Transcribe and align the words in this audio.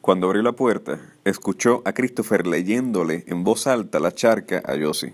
Cuando 0.00 0.28
abrió 0.28 0.42
la 0.42 0.52
puerta, 0.52 0.98
escuchó 1.24 1.82
a 1.84 1.92
Christopher 1.92 2.46
leyéndole 2.46 3.22
en 3.26 3.44
voz 3.44 3.66
alta 3.66 4.00
la 4.00 4.12
charca 4.12 4.62
a 4.64 4.74
Josie. 4.80 5.12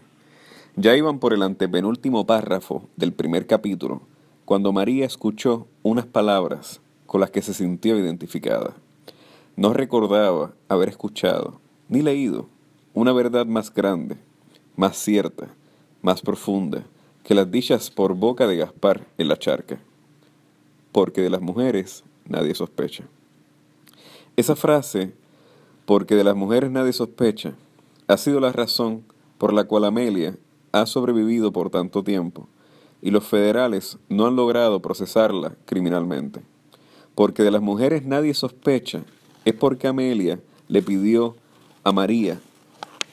Ya 0.77 0.97
iban 0.97 1.19
por 1.19 1.33
el 1.33 1.43
antepenúltimo 1.43 2.25
párrafo 2.25 2.89
del 2.95 3.13
primer 3.13 3.49
capítulo, 3.49 4.03
cuando 4.45 4.73
María 4.73 5.05
escuchó 5.05 5.67
unas 5.83 6.07
palabras 6.07 6.81
con 7.07 7.21
las 7.21 7.33
que 7.33 7.43
se 7.43 7.53
sintió 7.53 7.99
identificada. 7.99 8.75
No 9.57 9.73
recordaba 9.73 10.53
haber 10.69 10.89
escuchado 10.91 11.61
ni 11.89 12.03
leído 12.03 12.47
una 12.95 13.13
verdad 13.13 13.45
más 13.45 13.75
grande, 13.75 14.17
más 14.77 14.97
cierta, 14.97 15.49
más 16.01 16.23
profunda 16.23 16.85
que 17.25 17.35
las 17.35 17.51
dichas 17.51 17.91
por 17.91 18.15
boca 18.15 18.47
de 18.47 18.59
Gaspar 18.59 19.05
en 19.19 19.27
la 19.27 19.37
charca. 19.37 19.81
Porque 20.93 21.23
de 21.23 21.31
las 21.31 21.41
mujeres 21.41 22.05
nadie 22.25 22.55
sospecha. 22.55 23.05
Esa 24.37 24.55
frase, 24.55 25.15
porque 25.87 26.15
de 26.15 26.23
las 26.23 26.37
mujeres 26.37 26.71
nadie 26.71 26.93
sospecha, 26.93 27.55
ha 28.07 28.19
sido 28.19 28.39
la 28.39 28.53
razón 28.53 29.03
por 29.39 29.55
la 29.55 29.65
cual 29.65 29.87
Amelia 29.87 30.37
ha 30.73 30.85
sobrevivido 30.85 31.53
por 31.53 31.71
tanto 31.71 32.05
tiempo 32.05 32.47
y 33.01 33.13
los 33.13 33.25
federales 33.25 33.97
no 34.11 34.27
han 34.27 34.37
logrado 34.37 34.83
procesarla 34.83 35.57
criminalmente. 35.65 36.43
Porque 37.15 37.43
de 37.45 37.51
las 37.51 37.63
mujeres 37.63 38.05
nadie 38.05 38.35
sospecha, 38.35 39.05
es 39.47 39.55
porque 39.55 39.89
Amelia 39.89 40.39
le 40.69 40.83
pidió 40.83 41.37
a 41.83 41.93
María 41.93 42.39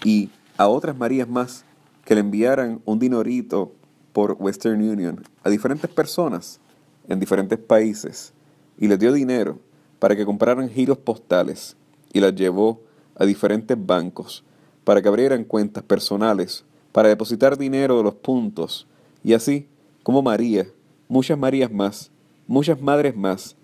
y 0.04 0.30
a 0.58 0.68
otras 0.68 0.98
Marías 0.98 1.30
más 1.30 1.64
que 2.04 2.16
le 2.16 2.20
enviaran 2.20 2.82
un 2.84 3.00
dinorito 3.00 3.72
por 4.12 4.36
Western 4.40 4.82
Union 4.82 5.24
a 5.42 5.50
diferentes 5.50 5.90
personas 5.90 6.60
en 7.08 7.22
diferentes 7.22 7.60
países 7.60 8.34
y 8.78 8.90
les 8.90 9.00
dio 9.00 9.14
dinero 9.14 9.58
para 10.04 10.18
que 10.18 10.26
compraran 10.26 10.70
giros 10.70 10.98
postales 10.98 11.78
y 12.12 12.20
las 12.20 12.36
llevó 12.36 12.82
a 13.16 13.24
diferentes 13.24 13.78
bancos 13.80 14.44
para 14.84 15.02
que 15.02 15.08
abrieran 15.08 15.46
cuentas 15.46 15.82
personales 15.82 16.66
para 16.92 17.08
depositar 17.08 17.58
dinero 17.58 17.96
de 17.96 18.04
los 18.04 18.16
puntos 18.16 18.86
y 19.24 19.32
así 19.32 19.66
como 20.04 20.22
María, 20.22 20.68
muchas 21.08 21.38
Marías 21.38 21.72
más, 21.72 22.12
muchas 22.48 22.82
madres 22.82 23.16
más 23.16 23.56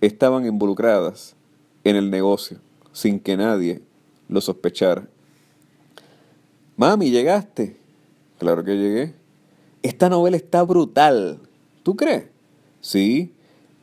estaban 0.00 0.46
involucradas 0.46 1.36
en 1.84 1.96
el 1.96 2.10
negocio 2.10 2.56
sin 2.92 3.20
que 3.20 3.36
nadie 3.36 3.82
lo 4.30 4.40
sospechara. 4.40 5.06
Mami, 6.74 7.10
llegaste. 7.10 7.76
Claro 8.38 8.64
que 8.64 8.78
llegué. 8.78 9.14
Esta 9.82 10.08
novela 10.08 10.38
está 10.38 10.62
brutal. 10.62 11.38
¿Tú 11.82 11.96
crees? 11.96 12.28
Sí, 12.80 13.34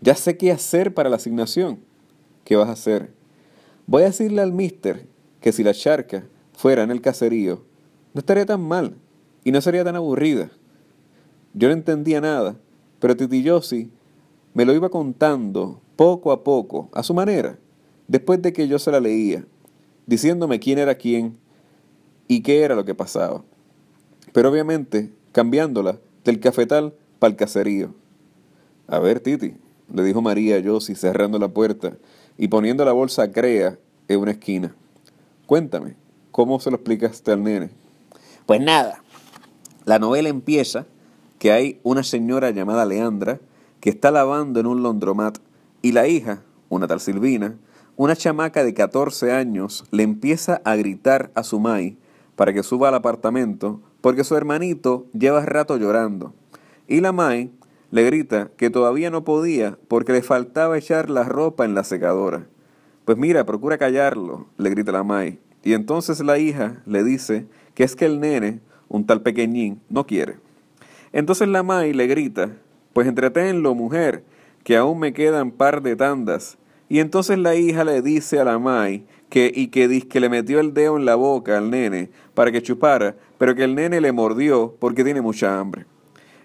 ya 0.02 0.16
sé 0.16 0.38
qué 0.38 0.52
hacer 0.52 0.92
para 0.92 1.08
la 1.08 1.18
asignación. 1.18 1.88
¿Qué 2.44 2.56
vas 2.56 2.70
a 2.70 2.74
hacer? 2.74 3.14
Voy 3.88 4.04
a 4.04 4.08
decirle 4.08 4.42
al 4.42 4.54
mister 4.54 5.08
que 5.42 5.52
si 5.52 5.64
la 5.64 5.74
charca 5.74 6.26
fuera 6.54 6.84
en 6.84 6.92
el 6.92 7.02
caserío, 7.02 7.64
no 8.14 8.20
estaría 8.20 8.46
tan 8.46 8.62
mal 8.62 8.96
y 9.44 9.52
no 9.52 9.62
sería 9.62 9.84
tan 9.84 9.96
aburrida. 9.96 10.52
Yo 11.54 11.68
no 11.70 11.74
entendía 11.74 12.22
nada, 12.22 12.56
pero 13.00 13.16
Titi 13.16 13.42
Yossi 13.42 13.90
me 14.54 14.66
lo 14.66 14.74
iba 14.74 14.90
contando 14.90 15.82
poco 15.96 16.32
a 16.32 16.44
poco, 16.44 16.90
a 16.94 17.04
su 17.04 17.14
manera, 17.14 17.58
después 18.08 18.42
de 18.42 18.54
que 18.54 18.68
yo 18.68 18.80
se 18.80 18.92
la 18.92 19.00
leía, 19.00 19.46
diciéndome 20.06 20.60
quién 20.60 20.80
era 20.80 20.96
quién 20.96 21.38
y 22.28 22.42
qué 22.42 22.62
era 22.62 22.76
lo 22.76 22.86
que 22.86 22.96
pasaba. 22.96 23.44
Pero 24.34 24.50
obviamente 24.50 25.12
cambiándola 25.32 26.00
del 26.24 26.40
cafetal 26.40 26.94
para 27.20 27.32
el 27.32 27.38
caserío. 27.38 27.94
A 28.88 29.00
ver, 29.00 29.20
Titi, 29.20 29.56
le 29.94 30.04
dijo 30.04 30.22
María 30.22 30.56
a 30.56 30.60
Yossi 30.60 30.96
cerrando 30.96 31.40
la 31.40 31.50
puerta 31.50 31.98
y 32.40 32.48
poniendo 32.48 32.86
la 32.86 32.94
bolsa 32.94 33.32
crea 33.32 33.78
en 34.08 34.20
una 34.20 34.32
esquina. 34.32 34.74
Cuéntame, 35.46 35.96
¿cómo 36.32 36.60
se 36.62 36.72
lo 36.72 36.78
explicaste 36.78 37.34
al 37.34 37.44
nene? 37.44 37.70
Pues 38.46 38.62
nada, 38.62 39.04
la 39.84 40.00
novela 40.00 40.30
empieza 40.30 40.86
que 41.38 41.52
hay 41.52 41.82
una 41.84 42.02
señora 42.02 42.50
llamada 42.52 42.86
Leandra 42.86 43.40
que 43.82 43.90
está 43.90 44.10
lavando 44.10 44.62
en 44.62 44.68
un 44.68 44.82
londromat 44.82 45.38
y 45.82 45.92
la 45.92 46.08
hija, 46.08 46.42
una 46.70 46.88
tal 46.88 47.02
Silvina, 47.02 47.56
una 47.98 48.16
chamaca 48.16 48.64
de 48.64 48.74
14 48.74 49.34
años, 49.34 49.84
le 49.92 50.04
empieza 50.04 50.62
a 50.64 50.78
gritar 50.78 51.32
a 51.36 51.44
su 51.44 51.60
mai 51.60 51.98
para 52.38 52.54
que 52.54 52.64
suba 52.64 52.88
al 52.88 52.96
apartamento 52.96 53.82
porque 54.00 54.24
su 54.24 54.38
hermanito 54.38 55.08
lleva 55.12 55.46
rato 55.46 55.76
llorando. 55.76 56.34
Y 56.88 57.02
la 57.02 57.12
mai 57.12 57.52
le 57.92 58.04
grita 58.04 58.52
que 58.56 58.70
todavía 58.70 59.10
no 59.10 59.24
podía 59.24 59.78
porque 59.88 60.14
le 60.14 60.22
faltaba 60.22 60.78
echar 60.78 61.10
la 61.10 61.24
ropa 61.24 61.66
en 61.66 61.74
la 61.74 61.84
secadora. 61.84 62.48
Pues 63.06 63.18
mira, 63.18 63.46
procura 63.46 63.78
callarlo, 63.78 64.48
le 64.58 64.70
grita 64.70 64.92
la 64.92 65.04
Mai. 65.04 65.40
Y 65.64 65.74
entonces 65.74 66.20
la 66.20 66.38
hija 66.38 66.82
le 66.86 67.04
dice 67.04 67.48
que 67.74 67.84
es 67.84 67.96
que 67.96 68.06
el 68.06 68.20
nene, 68.20 68.60
un 68.88 69.06
tal 69.06 69.22
pequeñín, 69.22 69.82
no 69.90 70.06
quiere. 70.06 70.38
Entonces 71.12 71.48
la 71.48 71.64
Mai 71.64 71.94
le 71.94 72.06
grita, 72.08 72.52
pues 72.94 73.08
entreténlo, 73.08 73.74
mujer, 73.74 74.24
que 74.64 74.78
aún 74.78 75.00
me 75.00 75.14
quedan 75.14 75.52
par 75.52 75.82
de 75.82 75.96
tandas. 75.96 76.58
Y 76.88 77.00
entonces 77.00 77.40
la 77.40 77.56
hija 77.56 77.84
le 77.84 78.02
dice 78.02 78.40
a 78.40 78.44
la 78.44 78.60
Mai 78.60 79.06
que 79.30 79.52
y 79.54 79.68
que, 79.68 80.08
que 80.08 80.20
le 80.20 80.30
metió 80.30 80.60
el 80.60 80.74
dedo 80.74 80.98
en 80.98 81.06
la 81.06 81.16
boca 81.16 81.58
al 81.58 81.72
nene 81.72 82.10
para 82.36 82.52
que 82.52 82.62
chupara, 82.62 83.16
pero 83.40 83.56
que 83.56 83.64
el 83.64 83.76
nene 83.76 84.02
le 84.02 84.12
mordió 84.12 84.76
porque 84.80 85.04
tiene 85.04 85.22
mucha 85.22 85.60
hambre. 85.60 85.86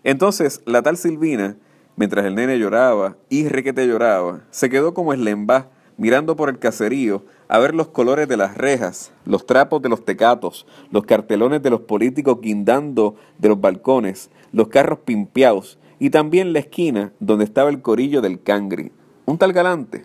Entonces 0.04 0.60
la 0.66 0.82
tal 0.82 0.98
Silvina, 0.98 1.56
mientras 1.96 2.26
el 2.26 2.34
nene 2.34 2.58
lloraba 2.58 3.16
y 3.30 3.48
requete 3.48 3.86
lloraba, 3.86 4.42
se 4.50 4.68
quedó 4.68 4.94
como 4.94 5.12
eslembá 5.12 5.70
mirando 5.96 6.36
por 6.36 6.48
el 6.48 6.58
caserío 6.58 7.24
a 7.48 7.58
ver 7.58 7.74
los 7.74 7.88
colores 7.88 8.28
de 8.28 8.36
las 8.36 8.56
rejas, 8.56 9.12
los 9.24 9.46
trapos 9.46 9.80
de 9.80 9.88
los 9.88 10.04
tecatos, 10.04 10.66
los 10.90 11.04
cartelones 11.04 11.62
de 11.62 11.70
los 11.70 11.80
políticos 11.80 12.38
guindando 12.40 13.16
de 13.38 13.48
los 13.48 13.60
balcones, 13.60 14.30
los 14.52 14.68
carros 14.68 14.98
pimpeados 15.00 15.78
y 15.98 16.10
también 16.10 16.52
la 16.52 16.58
esquina 16.58 17.12
donde 17.20 17.44
estaba 17.44 17.70
el 17.70 17.80
corillo 17.80 18.20
del 18.20 18.42
cangri, 18.42 18.92
un 19.24 19.38
tal 19.38 19.52
galante. 19.52 20.04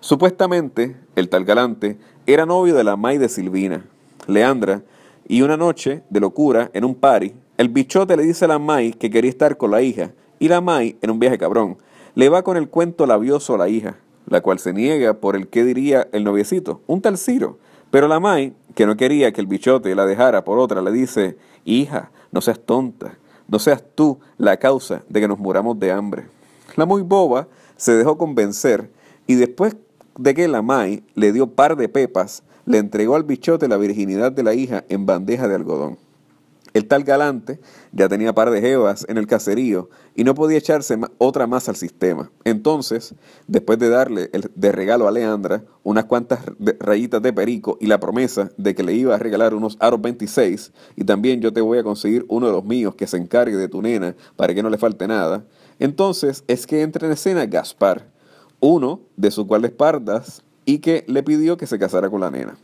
Supuestamente, 0.00 0.96
el 1.16 1.28
tal 1.28 1.44
galante 1.44 1.98
era 2.26 2.46
novio 2.46 2.74
de 2.74 2.84
la 2.84 2.96
May 2.96 3.18
de 3.18 3.28
Silvina, 3.28 3.84
Leandra, 4.26 4.82
y 5.26 5.42
una 5.42 5.58
noche 5.58 6.02
de 6.08 6.20
locura 6.20 6.70
en 6.72 6.84
un 6.84 6.94
party, 6.94 7.34
el 7.58 7.68
bichote 7.68 8.16
le 8.16 8.22
dice 8.22 8.44
a 8.44 8.48
la 8.48 8.60
Mai 8.60 8.92
que 8.92 9.10
quería 9.10 9.30
estar 9.30 9.56
con 9.56 9.72
la 9.72 9.82
hija, 9.82 10.12
y 10.38 10.46
la 10.46 10.60
Mai, 10.60 10.96
en 11.02 11.10
un 11.10 11.18
viaje 11.18 11.38
cabrón, 11.38 11.76
le 12.14 12.28
va 12.28 12.42
con 12.42 12.56
el 12.56 12.68
cuento 12.68 13.04
labioso 13.04 13.56
a 13.56 13.58
la 13.58 13.68
hija, 13.68 13.96
la 14.26 14.40
cual 14.40 14.60
se 14.60 14.72
niega 14.72 15.14
por 15.14 15.34
el 15.34 15.48
que 15.48 15.64
diría 15.64 16.06
el 16.12 16.22
noviecito, 16.22 16.82
un 16.86 17.02
tal 17.02 17.18
Ciro. 17.18 17.58
Pero 17.90 18.06
la 18.06 18.20
Mai, 18.20 18.54
que 18.76 18.86
no 18.86 18.96
quería 18.96 19.32
que 19.32 19.40
el 19.40 19.48
bichote 19.48 19.92
la 19.96 20.06
dejara 20.06 20.44
por 20.44 20.60
otra, 20.60 20.82
le 20.82 20.92
dice, 20.92 21.36
hija, 21.64 22.12
no 22.30 22.40
seas 22.40 22.60
tonta, 22.60 23.18
no 23.48 23.58
seas 23.58 23.82
tú 23.96 24.20
la 24.36 24.58
causa 24.58 25.02
de 25.08 25.20
que 25.20 25.26
nos 25.26 25.40
muramos 25.40 25.80
de 25.80 25.90
hambre. 25.90 26.26
La 26.76 26.86
muy 26.86 27.02
boba 27.02 27.48
se 27.76 27.96
dejó 27.96 28.16
convencer 28.18 28.88
y 29.26 29.34
después 29.34 29.76
de 30.16 30.32
que 30.32 30.46
la 30.46 30.62
Mai 30.62 31.02
le 31.14 31.32
dio 31.32 31.48
par 31.48 31.76
de 31.76 31.88
pepas, 31.88 32.44
le 32.66 32.78
entregó 32.78 33.16
al 33.16 33.24
bichote 33.24 33.66
la 33.66 33.78
virginidad 33.78 34.30
de 34.30 34.44
la 34.44 34.54
hija 34.54 34.84
en 34.88 35.06
bandeja 35.06 35.48
de 35.48 35.56
algodón. 35.56 35.98
El 36.78 36.86
tal 36.86 37.02
galante 37.02 37.58
ya 37.90 38.08
tenía 38.08 38.36
par 38.36 38.52
de 38.52 38.60
jevas 38.60 39.04
en 39.08 39.18
el 39.18 39.26
caserío 39.26 39.90
y 40.14 40.22
no 40.22 40.36
podía 40.36 40.58
echarse 40.58 40.96
otra 41.18 41.48
más 41.48 41.68
al 41.68 41.74
sistema. 41.74 42.30
Entonces, 42.44 43.16
después 43.48 43.80
de 43.80 43.88
darle 43.88 44.30
de 44.54 44.70
regalo 44.70 45.08
a 45.08 45.10
Leandra 45.10 45.64
unas 45.82 46.04
cuantas 46.04 46.38
rayitas 46.78 47.20
de 47.20 47.32
perico 47.32 47.78
y 47.80 47.88
la 47.88 47.98
promesa 47.98 48.52
de 48.56 48.76
que 48.76 48.84
le 48.84 48.92
iba 48.92 49.12
a 49.16 49.18
regalar 49.18 49.54
unos 49.54 49.76
aros 49.80 50.00
26 50.00 50.70
y 50.94 51.02
también 51.02 51.40
yo 51.40 51.52
te 51.52 51.60
voy 51.60 51.78
a 51.78 51.82
conseguir 51.82 52.24
uno 52.28 52.46
de 52.46 52.52
los 52.52 52.64
míos 52.64 52.94
que 52.94 53.08
se 53.08 53.16
encargue 53.16 53.56
de 53.56 53.66
tu 53.66 53.82
nena 53.82 54.14
para 54.36 54.54
que 54.54 54.62
no 54.62 54.70
le 54.70 54.78
falte 54.78 55.08
nada, 55.08 55.42
entonces 55.80 56.44
es 56.46 56.64
que 56.64 56.82
entra 56.82 57.08
en 57.08 57.14
escena 57.14 57.44
Gaspar, 57.46 58.06
uno 58.60 59.00
de 59.16 59.32
sus 59.32 59.46
guardaespaldas 59.46 60.44
y 60.64 60.78
que 60.78 61.04
le 61.08 61.24
pidió 61.24 61.56
que 61.56 61.66
se 61.66 61.76
casara 61.76 62.08
con 62.08 62.20
la 62.20 62.30
nena. 62.30 62.56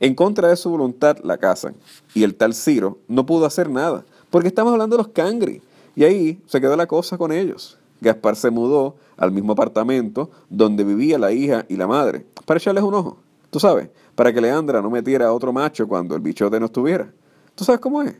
En 0.00 0.14
contra 0.14 0.48
de 0.48 0.56
su 0.56 0.70
voluntad 0.70 1.18
la 1.22 1.38
casan. 1.38 1.74
Y 2.14 2.22
el 2.22 2.34
tal 2.34 2.54
Ciro 2.54 2.98
no 3.08 3.26
pudo 3.26 3.46
hacer 3.46 3.70
nada, 3.70 4.04
porque 4.30 4.48
estamos 4.48 4.72
hablando 4.72 4.96
de 4.96 5.02
los 5.02 5.12
cangri. 5.12 5.62
Y 5.94 6.04
ahí 6.04 6.40
se 6.46 6.60
quedó 6.60 6.76
la 6.76 6.86
cosa 6.86 7.16
con 7.16 7.32
ellos. 7.32 7.78
Gaspar 8.00 8.36
se 8.36 8.50
mudó 8.50 8.96
al 9.16 9.32
mismo 9.32 9.52
apartamento 9.52 10.30
donde 10.50 10.84
vivía 10.84 11.18
la 11.18 11.32
hija 11.32 11.64
y 11.68 11.76
la 11.76 11.86
madre, 11.86 12.26
para 12.44 12.58
echarles 12.58 12.84
un 12.84 12.94
ojo. 12.94 13.16
Tú 13.50 13.60
sabes, 13.60 13.88
para 14.14 14.32
que 14.32 14.40
Leandra 14.40 14.82
no 14.82 14.90
metiera 14.90 15.28
a 15.28 15.32
otro 15.32 15.52
macho 15.52 15.88
cuando 15.88 16.14
el 16.14 16.20
bichote 16.20 16.60
no 16.60 16.66
estuviera. 16.66 17.10
¿Tú 17.54 17.64
sabes 17.64 17.80
cómo 17.80 18.02
es? 18.02 18.14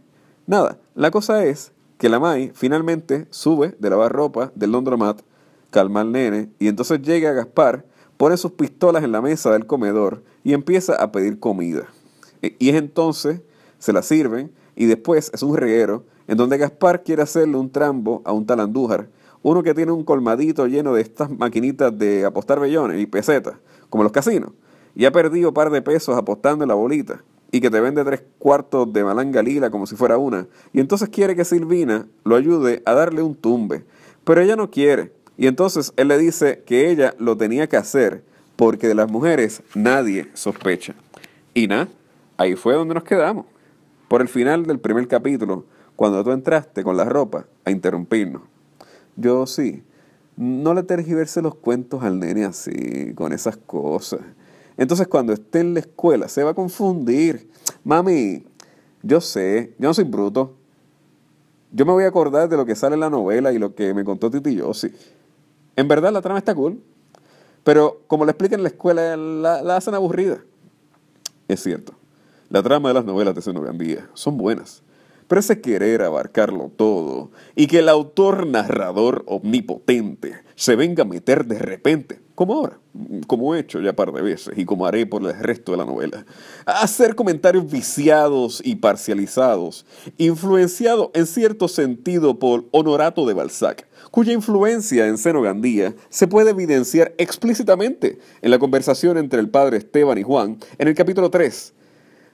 Nada, 0.47 0.79
la 0.95 1.11
cosa 1.11 1.45
es 1.45 1.73
que 1.99 2.09
la 2.09 2.19
Mai 2.19 2.53
finalmente 2.55 3.27
sube 3.31 3.75
de 3.79 3.91
lavar 3.91 4.13
ropa 4.13 4.53
del 4.55 4.73
Londromat, 4.73 5.21
calma 5.71 6.01
al 6.01 6.13
nene, 6.13 6.51
y 6.59 6.69
entonces 6.69 7.03
llega 7.03 7.33
Gaspar 7.33 7.85
pone 8.17 8.37
sus 8.37 8.53
pistolas 8.53 9.05
en 9.05 9.13
la 9.13 9.21
mesa 9.21 9.53
del 9.53 9.67
comedor 9.67 10.23
y 10.45 10.53
empieza 10.53 10.95
a 10.97 11.13
pedir 11.13 11.39
comida. 11.39 11.87
E, 12.43 12.57
y 12.59 12.71
es 12.71 12.77
entonces, 12.77 13.41
se 13.79 13.93
la 13.93 14.03
sirven 14.03 14.51
y 14.75 14.87
después 14.87 15.31
es 15.35 15.43
un 15.43 15.57
reguero 15.57 16.05
en 16.29 16.37
donde 16.37 16.59
Gaspar 16.59 17.03
quiere 17.03 17.23
hacerle 17.23 17.57
un 17.57 17.71
trambo 17.71 18.23
a 18.25 18.33
un 18.33 18.47
tal 18.47 18.61
Andújar, 18.61 19.09
uno 19.43 19.63
que 19.63 19.75
tiene 19.75 19.93
un 19.93 20.05
colmadito 20.05 20.67
lleno 20.67 20.93
de 20.93 21.03
estas 21.03 21.31
maquinitas 21.31 21.97
de 21.97 22.25
apostar 22.25 22.59
bellones 22.59 23.01
y 23.01 23.07
pesetas, 23.07 23.55
como 23.89 24.03
los 24.03 24.13
casinos. 24.13 24.51
y 24.95 25.05
ha 25.05 25.13
perdido 25.13 25.53
par 25.53 25.71
de 25.71 25.83
pesos 25.83 26.17
apostando 26.17 26.65
en 26.65 26.69
la 26.69 26.75
bolita 26.75 27.23
y 27.53 27.61
que 27.61 27.71
te 27.71 27.81
vende 27.81 28.03
tres 28.03 28.23
cuartos 28.39 28.93
de 28.93 29.05
malanga 29.05 29.43
lila 29.43 29.71
como 29.71 29.87
si 29.87 29.95
fuera 29.95 30.17
una, 30.19 30.49
y 30.73 30.81
entonces 30.81 31.11
quiere 31.11 31.37
que 31.37 31.45
Silvina 31.45 32.07
lo 32.25 32.35
ayude 32.35 32.83
a 32.87 32.95
darle 32.95 33.23
un 33.23 33.35
tumbe, 33.35 33.85
pero 34.25 34.41
ella 34.41 34.57
no 34.57 34.71
quiere, 34.71 35.13
y 35.39 35.47
entonces 35.47 35.93
él 35.97 36.09
le 36.09 36.19
dice 36.19 36.63
que 36.65 36.91
ella 36.91 37.15
lo 37.19 37.37
tenía 37.37 37.69
que 37.69 37.77
hacer 37.77 38.23
porque 38.57 38.89
de 38.89 38.95
las 38.95 39.11
mujeres 39.11 39.63
nadie 39.75 40.29
sospecha. 40.35 40.95
Y 41.53 41.67
nada, 41.67 41.89
ahí 42.39 42.57
fue 42.57 42.75
donde 42.75 42.95
nos 42.95 43.05
quedamos. 43.05 43.47
Por 44.09 44.23
el 44.23 44.29
final 44.29 44.67
del 44.67 44.79
primer 44.79 45.07
capítulo, 45.09 45.65
cuando 45.95 46.23
tú 46.25 46.31
entraste 46.33 46.83
con 46.83 46.97
la 46.97 47.05
ropa 47.05 47.47
a 47.65 47.71
interrumpirnos. 47.71 48.43
Yo 49.17 49.47
sí, 49.47 49.83
no 50.37 50.75
le 50.75 50.83
tergiverse 50.83 51.43
los 51.43 51.55
cuentos 51.55 52.03
al 52.03 52.19
nene 52.19 52.45
así, 52.45 53.13
con 53.15 53.33
esas 53.33 53.57
cosas. 53.57 54.21
Entonces 54.77 55.09
cuando 55.09 55.33
esté 55.33 55.61
en 55.61 55.75
la 55.75 55.81
escuela 55.81 56.29
se 56.29 56.45
va 56.45 56.51
a 56.51 56.55
confundir. 56.55 57.51
Mami, 57.85 58.45
yo 59.03 59.21
sé, 59.21 59.75
yo 59.79 59.89
no 59.89 59.95
soy 59.95 60.05
bruto. 60.05 60.55
Yo 61.73 61.85
me 61.85 61.93
voy 61.93 62.05
a 62.05 62.09
acordar 62.09 62.49
de 62.49 62.57
lo 62.57 62.65
que 62.65 62.75
sale 62.75 62.95
en 62.95 63.01
la 63.01 63.11
novela 63.11 63.53
y 63.53 63.59
lo 63.59 63.75
que 63.75 63.93
me 63.93 64.05
contó 64.05 64.31
Titi 64.31 64.55
Yossi. 64.55 64.93
En 65.77 65.89
verdad 65.89 66.13
la 66.13 66.23
trama 66.23 66.39
está 66.39 66.55
cool. 66.55 66.83
Pero 67.67 68.03
como 68.07 68.25
le 68.25 68.31
explican 68.31 68.61
en 68.61 68.63
la 68.63 68.69
escuela, 68.69 69.17
la, 69.17 69.77
hacen 69.77 69.95
aburrida. 69.95 70.39
Es 71.49 71.63
cierto. 71.63 71.95
La 72.49 72.63
trama 72.63 72.91
de 72.91 72.95
las 72.95 73.05
novelas 73.05 73.35
de 73.35 73.53
Gandía 73.53 74.09
son 74.15 74.37
buenas. 74.37 74.83
Pero 75.29 75.43
querer 75.61 76.03
abarcarlo 76.03 76.71
todo 76.77 77.31
y 77.57 77.67
que 77.67 77.81
el 77.81 77.89
autor 77.89 78.47
narrador 78.47 79.25
omnipotente 79.27 80.35
se 80.55 80.77
venga 80.77 81.03
a 81.03 81.07
meter 81.07 81.47
de 81.47 81.59
repente, 81.59 82.21
como 82.35 82.55
ahora, 82.55 82.79
como 83.27 83.55
he 83.55 83.61
hecho 83.61 83.81
ya 83.81 83.95
par 83.95 84.13
de 84.13 84.23
veces 84.23 84.57
y 84.57 84.65
como 84.65 84.87
haré 84.87 85.05
por 85.05 85.23
el 85.23 85.39
resto 85.39 85.73
de 85.73 85.79
la 85.79 85.85
novela, 85.85 86.25
a 86.65 86.83
hacer 86.83 87.15
comentarios 87.15 87.71
viciados 87.71 88.63
y 88.65 88.77
parcializados, 88.77 89.85
influenciado 90.17 91.11
en 91.15 91.27
cierto 91.27 91.67
sentido 91.69 92.39
por 92.39 92.65
Honorato 92.71 93.27
de 93.27 93.35
Balzac, 93.35 93.87
cuya 94.11 94.33
influencia 94.33 95.07
en 95.07 95.19
Seno 95.19 95.43
Gandía 95.43 95.95
se 96.09 96.29
puede 96.29 96.51
evidenciar 96.51 97.15
explícitamente 97.19 98.19
en 98.43 98.51
la 98.51 98.59
conversación 98.59 99.19
entre 99.19 99.41
el 99.41 99.51
padre 99.51 99.79
Esteban 99.79 100.19
y 100.19 100.23
Juan 100.23 100.59
en 100.79 100.89
el 100.89 100.95
capítulo 100.95 101.31
3, 101.31 101.75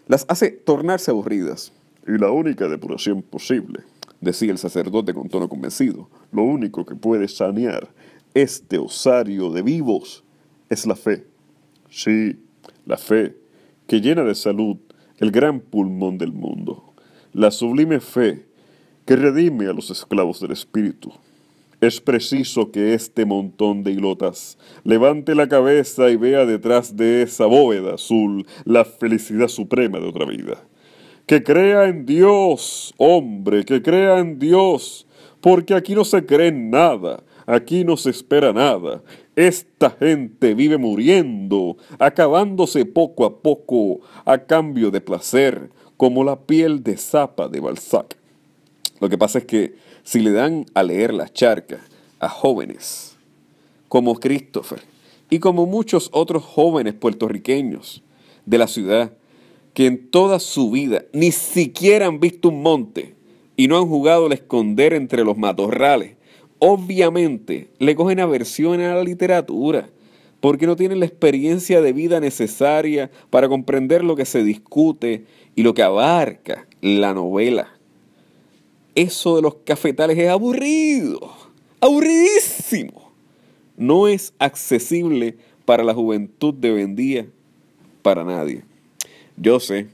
las 0.08 0.26
hace 0.28 0.50
tornarse 0.50 1.10
aburridas 1.10 1.72
y 2.06 2.18
la 2.18 2.30
única 2.30 2.68
depuración 2.68 3.22
posible, 3.22 3.80
decía 4.20 4.50
el 4.50 4.58
sacerdote 4.58 5.14
con 5.14 5.28
tono 5.28 5.48
convencido, 5.48 6.08
lo 6.32 6.42
único 6.42 6.84
que 6.84 6.94
puede 6.94 7.28
sanear 7.28 7.88
este 8.34 8.78
osario 8.78 9.50
de 9.50 9.62
vivos 9.62 10.24
es 10.68 10.86
la 10.86 10.96
fe. 10.96 11.26
Sí, 11.90 12.40
la 12.86 12.96
fe, 12.96 13.36
que 13.86 14.00
llena 14.00 14.22
de 14.24 14.34
salud 14.34 14.78
el 15.18 15.30
gran 15.30 15.60
pulmón 15.60 16.18
del 16.18 16.32
mundo. 16.32 16.94
La 17.32 17.50
sublime 17.50 18.00
fe 18.00 18.46
que 19.04 19.16
redime 19.16 19.66
a 19.66 19.72
los 19.72 19.90
esclavos 19.90 20.40
del 20.40 20.52
espíritu. 20.52 21.12
Es 21.80 22.00
preciso 22.00 22.70
que 22.70 22.94
este 22.94 23.26
montón 23.26 23.82
de 23.82 23.90
hilotas 23.90 24.56
levante 24.84 25.34
la 25.34 25.48
cabeza 25.48 26.10
y 26.10 26.16
vea 26.16 26.46
detrás 26.46 26.96
de 26.96 27.22
esa 27.22 27.46
bóveda 27.46 27.94
azul 27.94 28.46
la 28.64 28.84
felicidad 28.84 29.48
suprema 29.48 29.98
de 29.98 30.06
otra 30.06 30.24
vida 30.24 30.62
que 31.32 31.42
crea 31.42 31.86
en 31.86 32.04
Dios, 32.04 32.92
hombre, 32.98 33.64
que 33.64 33.80
crea 33.80 34.18
en 34.18 34.38
Dios, 34.38 35.06
porque 35.40 35.72
aquí 35.72 35.94
no 35.94 36.04
se 36.04 36.26
cree 36.26 36.48
en 36.48 36.68
nada, 36.68 37.22
aquí 37.46 37.84
no 37.84 37.96
se 37.96 38.10
espera 38.10 38.52
nada. 38.52 39.00
Esta 39.34 39.88
gente 39.88 40.52
vive 40.52 40.76
muriendo, 40.76 41.78
acabándose 41.98 42.84
poco 42.84 43.24
a 43.24 43.38
poco 43.38 44.00
a 44.26 44.36
cambio 44.40 44.90
de 44.90 45.00
placer, 45.00 45.70
como 45.96 46.22
la 46.22 46.38
piel 46.38 46.82
de 46.82 46.98
zapa 46.98 47.48
de 47.48 47.60
Balzac. 47.60 48.14
Lo 49.00 49.08
que 49.08 49.16
pasa 49.16 49.38
es 49.38 49.46
que 49.46 49.74
si 50.02 50.20
le 50.20 50.32
dan 50.32 50.66
a 50.74 50.82
leer 50.82 51.14
la 51.14 51.32
charca 51.32 51.80
a 52.20 52.28
jóvenes 52.28 53.16
como 53.88 54.16
Christopher 54.16 54.82
y 55.30 55.38
como 55.38 55.64
muchos 55.64 56.10
otros 56.12 56.44
jóvenes 56.44 56.92
puertorriqueños 56.92 58.02
de 58.44 58.58
la 58.58 58.66
ciudad, 58.66 59.12
que 59.74 59.86
en 59.86 60.10
toda 60.10 60.38
su 60.38 60.70
vida 60.70 61.04
ni 61.12 61.32
siquiera 61.32 62.06
han 62.06 62.20
visto 62.20 62.48
un 62.48 62.62
monte 62.62 63.14
y 63.56 63.68
no 63.68 63.78
han 63.78 63.88
jugado 63.88 64.26
al 64.26 64.32
esconder 64.32 64.92
entre 64.92 65.24
los 65.24 65.36
matorrales, 65.36 66.16
obviamente 66.58 67.68
le 67.78 67.94
cogen 67.94 68.20
aversión 68.20 68.80
a 68.80 68.94
la 68.94 69.02
literatura, 69.02 69.90
porque 70.40 70.66
no 70.66 70.76
tienen 70.76 71.00
la 71.00 71.06
experiencia 71.06 71.80
de 71.80 71.92
vida 71.92 72.20
necesaria 72.20 73.10
para 73.30 73.48
comprender 73.48 74.04
lo 74.04 74.16
que 74.16 74.24
se 74.24 74.42
discute 74.42 75.24
y 75.54 75.62
lo 75.62 75.74
que 75.74 75.82
abarca 75.82 76.66
la 76.80 77.14
novela. 77.14 77.68
Eso 78.94 79.36
de 79.36 79.42
los 79.42 79.54
cafetales 79.64 80.18
es 80.18 80.28
aburrido, 80.28 81.32
aburridísimo. 81.80 83.12
No 83.76 84.06
es 84.06 84.34
accesible 84.38 85.36
para 85.64 85.82
la 85.82 85.94
juventud 85.94 86.52
de 86.52 86.72
hoy 86.72 86.82
en 86.82 86.96
día, 86.96 87.26
para 88.02 88.24
nadie. 88.24 88.64
Yo 89.36 89.60
sé, 89.60 89.88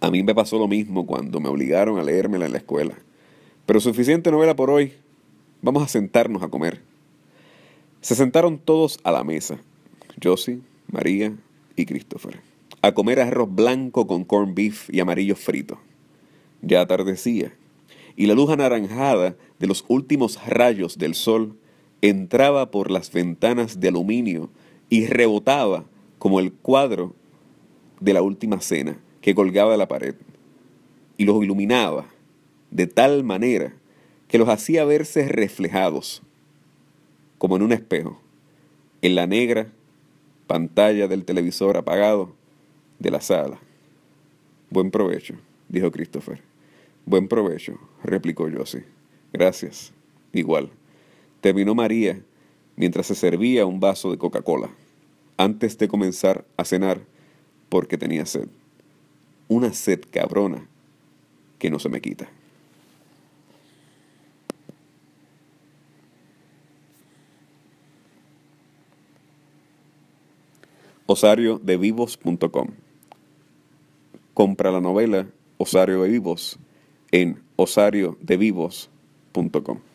a 0.00 0.10
mí 0.10 0.22
me 0.22 0.34
pasó 0.34 0.58
lo 0.58 0.68
mismo 0.68 1.06
cuando 1.06 1.40
me 1.40 1.48
obligaron 1.48 1.98
a 1.98 2.04
leérmela 2.04 2.46
en 2.46 2.52
la 2.52 2.58
escuela. 2.58 2.94
Pero 3.66 3.80
suficiente 3.80 4.30
novela 4.30 4.54
por 4.54 4.70
hoy. 4.70 4.92
Vamos 5.60 5.82
a 5.82 5.88
sentarnos 5.88 6.42
a 6.42 6.48
comer. 6.48 6.80
Se 8.00 8.14
sentaron 8.14 8.58
todos 8.58 9.00
a 9.02 9.10
la 9.10 9.24
mesa. 9.24 9.58
Josie, 10.22 10.60
María 10.86 11.34
y 11.74 11.84
Christopher. 11.84 12.40
A 12.80 12.92
comer 12.92 13.20
arroz 13.20 13.52
blanco 13.52 14.06
con 14.06 14.24
corn 14.24 14.54
beef 14.54 14.88
y 14.90 15.00
amarillo 15.00 15.34
frito. 15.34 15.78
Ya 16.62 16.80
atardecía. 16.80 17.52
Y 18.14 18.26
la 18.26 18.34
luz 18.34 18.50
anaranjada 18.50 19.36
de 19.58 19.66
los 19.66 19.84
últimos 19.88 20.38
rayos 20.46 20.98
del 20.98 21.14
sol 21.14 21.56
entraba 22.02 22.70
por 22.70 22.90
las 22.90 23.10
ventanas 23.12 23.80
de 23.80 23.88
aluminio 23.88 24.50
y 24.88 25.06
rebotaba 25.06 25.84
como 26.18 26.38
el 26.38 26.52
cuadro 26.52 27.14
de 28.00 28.12
la 28.12 28.22
última 28.22 28.60
cena 28.60 28.98
que 29.20 29.34
colgaba 29.34 29.72
de 29.72 29.78
la 29.78 29.88
pared 29.88 30.14
y 31.16 31.24
los 31.24 31.42
iluminaba 31.42 32.06
de 32.70 32.86
tal 32.86 33.24
manera 33.24 33.74
que 34.28 34.38
los 34.38 34.48
hacía 34.48 34.84
verse 34.84 35.26
reflejados, 35.28 36.22
como 37.38 37.56
en 37.56 37.62
un 37.62 37.72
espejo, 37.72 38.20
en 39.02 39.14
la 39.14 39.26
negra 39.26 39.72
pantalla 40.46 41.08
del 41.08 41.24
televisor 41.24 41.76
apagado 41.76 42.34
de 42.98 43.10
la 43.10 43.20
sala. 43.20 43.58
Buen 44.70 44.90
provecho, 44.90 45.34
dijo 45.68 45.90
Christopher. 45.90 46.42
Buen 47.06 47.28
provecho, 47.28 47.78
replicó 48.02 48.48
Josie. 48.54 48.84
Gracias. 49.32 49.92
Igual. 50.32 50.70
Terminó 51.40 51.74
María 51.74 52.20
mientras 52.76 53.06
se 53.06 53.14
servía 53.14 53.66
un 53.66 53.80
vaso 53.80 54.10
de 54.10 54.18
Coca-Cola. 54.18 54.70
Antes 55.36 55.78
de 55.78 55.88
comenzar 55.88 56.44
a 56.56 56.64
cenar, 56.64 57.00
porque 57.68 57.98
tenía 57.98 58.26
sed. 58.26 58.48
Una 59.48 59.72
sed 59.72 60.00
cabrona 60.10 60.66
que 61.58 61.70
no 61.70 61.78
se 61.78 61.88
me 61.88 62.00
quita. 62.00 62.28
osariodevivos.com 71.08 72.68
Compra 74.34 74.70
la 74.70 74.82
novela 74.82 75.26
Osario 75.56 76.02
de 76.02 76.10
Vivos 76.10 76.58
en 77.10 77.42
osariodevivos.com 77.56 79.87